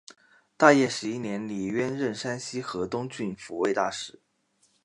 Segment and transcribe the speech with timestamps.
[0.57, 4.19] 大业十一年李渊任山西河东郡慰抚大使。